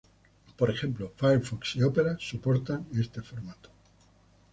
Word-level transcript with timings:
Por 0.57 0.71
ejemplo, 0.71 1.13
Firefox 1.15 1.75
y 1.75 1.83
Opera 1.83 2.15
soportan 2.19 2.87
este 2.95 3.21
formato. 3.21 3.69